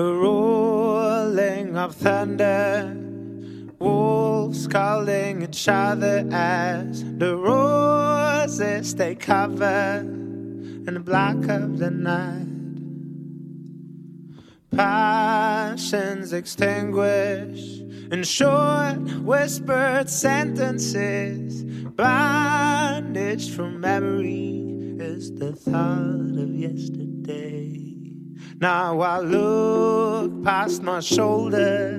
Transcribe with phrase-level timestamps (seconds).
[0.00, 2.96] a rolling of thunder,
[3.78, 12.46] wolves calling each other as the roses they cover in the black of the night.
[14.74, 21.62] Passions extinguished in short whispered sentences,
[21.92, 27.59] bandaged from memory is the thought of yesterday.
[28.60, 31.98] Now I look past my shoulder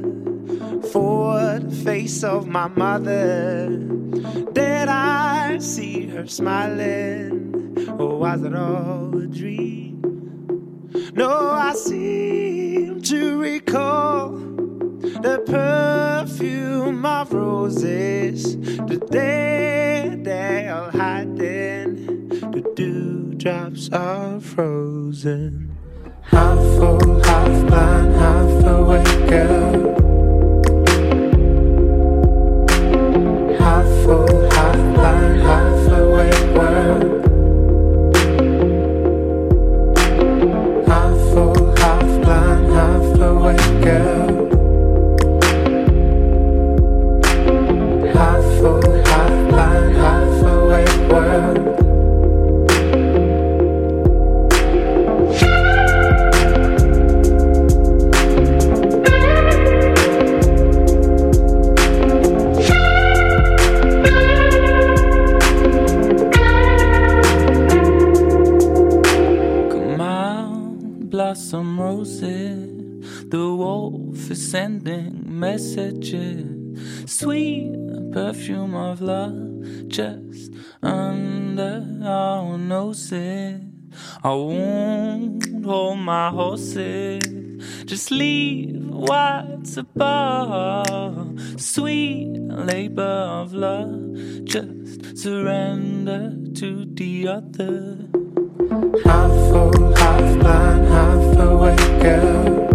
[0.91, 3.67] for the face of my mother.
[4.53, 10.03] Did I see her smiling, or was it all a dream?
[11.15, 22.71] No, I seem to recall the perfume of roses, the day they are hiding, the
[22.75, 25.70] dewdrops are frozen.
[26.31, 29.71] Half full, half blind, half awake girl.
[33.59, 37.03] Half full, half blind, half awake world.
[40.87, 44.20] Half full, half blind, half awake girl.
[74.51, 76.45] Sending messages.
[77.05, 77.73] Sweet
[78.11, 80.51] perfume of love just
[80.83, 83.61] under our noses.
[84.21, 87.23] I won't hold my horses.
[87.85, 91.39] Just leave what's above.
[91.55, 94.43] Sweet labor of love.
[94.43, 97.97] Just surrender to the other.
[99.05, 102.70] Half full, half blind, half awake girl.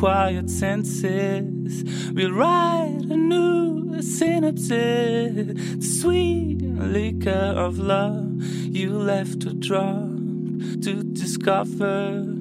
[0.00, 1.84] Quiet senses.
[2.14, 4.70] We'll write a new synopsis.
[4.70, 10.08] The sweet liquor of love, you left a drop
[10.84, 12.39] to discover.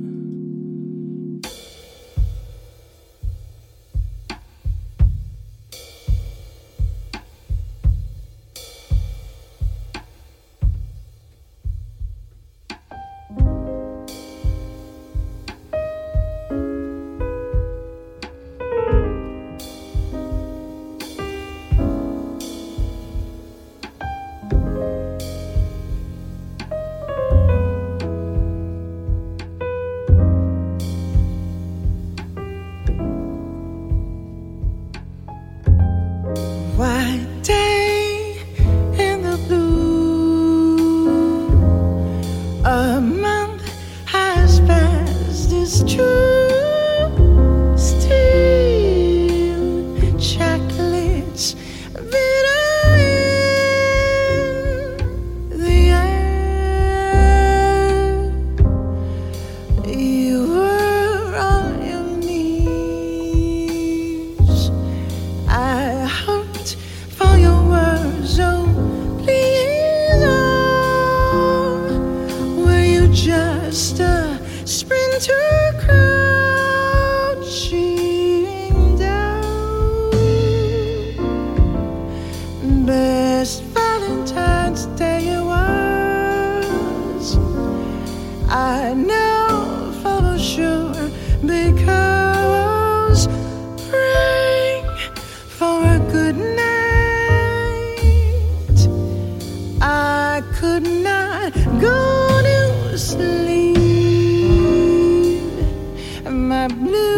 [106.68, 107.09] blue.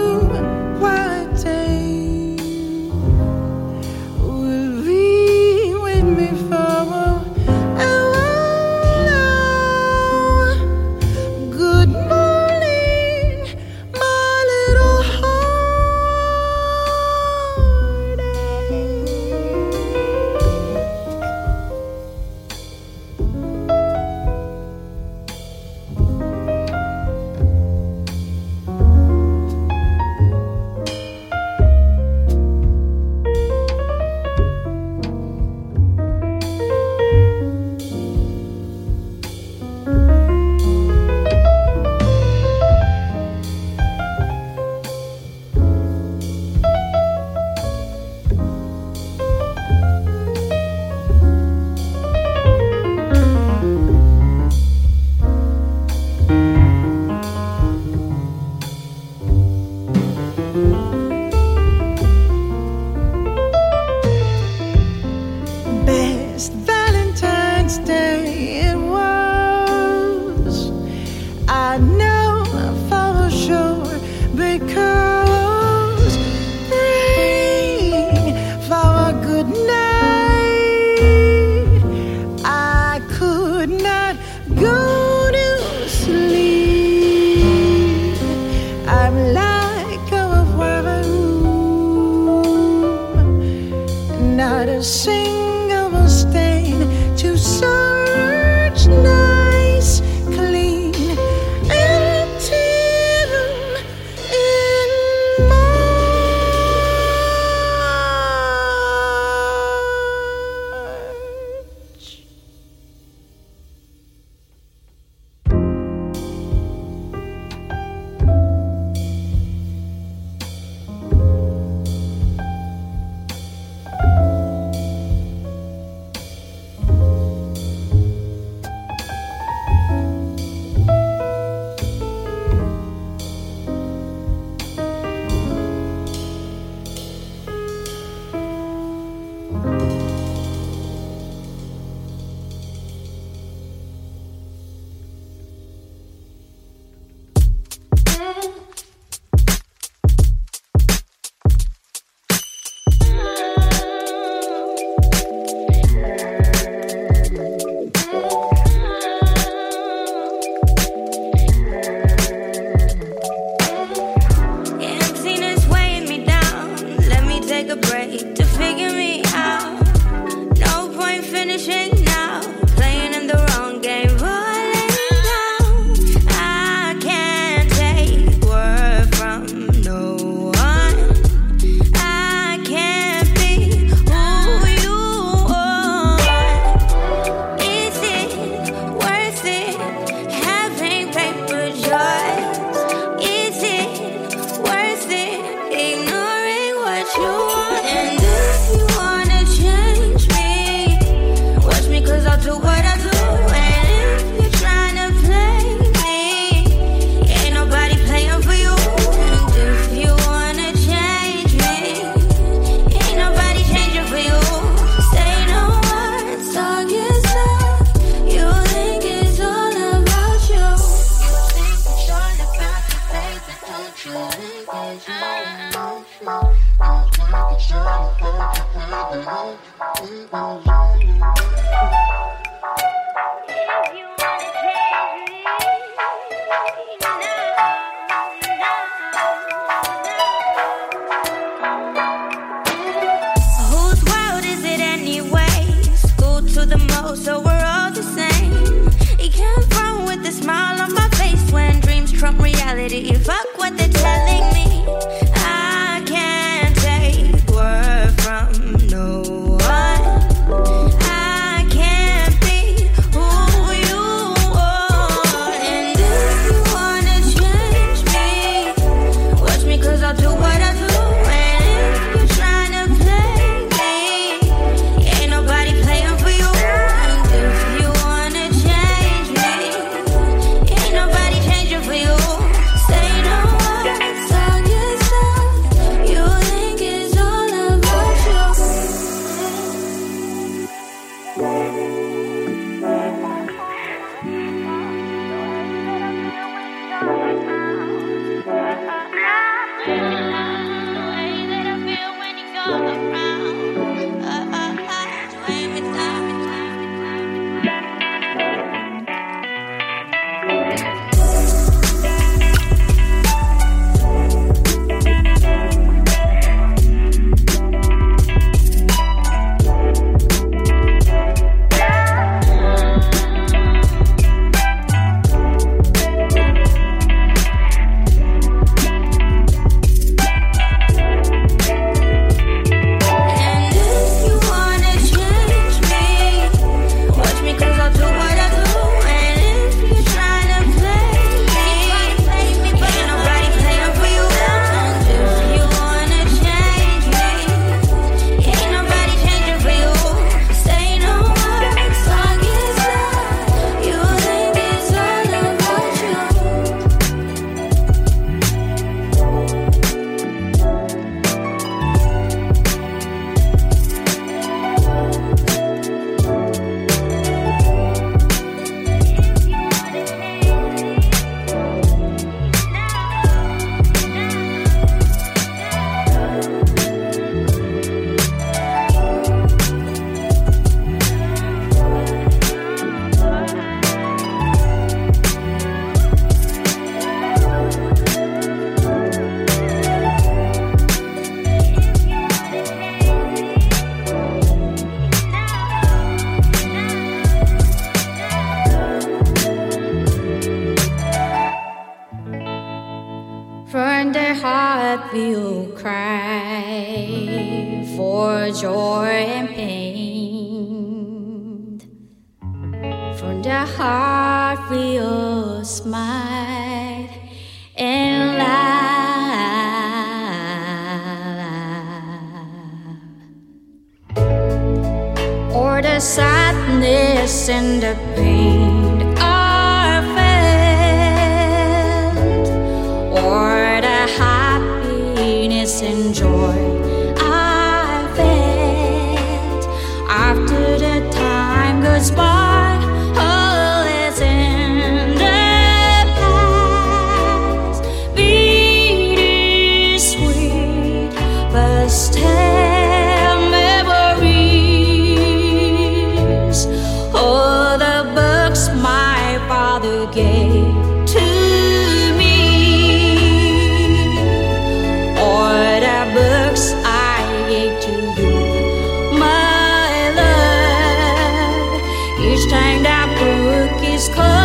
[472.52, 474.41] You're